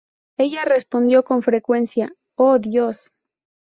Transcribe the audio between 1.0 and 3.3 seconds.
con frecuencia: "¡Oh, Dios!